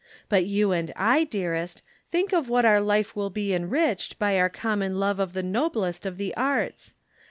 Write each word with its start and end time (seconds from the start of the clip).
But 0.29 0.45
you 0.45 0.71
and 0.71 0.91
I, 0.95 1.25
dearest 1.25 1.83
think 2.09 2.33
of 2.33 2.49
what 2.49 2.65
our 2.65 2.81
life 2.81 3.15
will 3.15 3.29
be 3.29 3.53
enriched 3.53 4.17
by 4.17 4.39
our 4.39 4.49
common 4.49 4.95
love 4.95 5.19
of 5.19 5.33
the 5.33 5.43
noblest 5.43 6.07
of 6.07 6.17
the 6.17 6.35
arts. 6.35 6.95